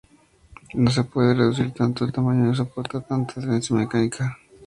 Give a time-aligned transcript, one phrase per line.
[0.73, 4.35] No se puede reducir tanto de tamaño y no soporta tanta tensión mecánica.